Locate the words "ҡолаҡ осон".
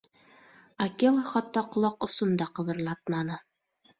1.75-2.33